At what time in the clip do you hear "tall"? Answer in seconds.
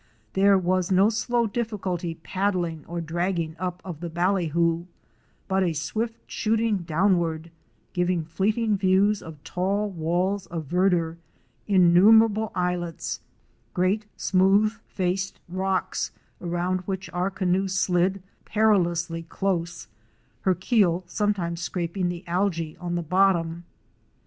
9.43-9.91